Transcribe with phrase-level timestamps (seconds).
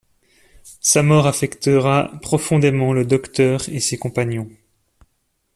[0.81, 4.49] Sa mort affectera profondément le Docteur et ses compagnons.